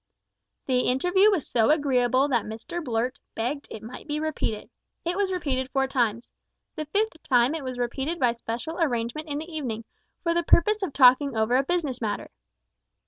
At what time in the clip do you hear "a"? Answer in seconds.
11.55-11.61